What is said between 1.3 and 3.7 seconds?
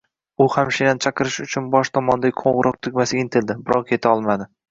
uchun bosh tomonidagi qoʻngʻiroq tugmasiga intildi,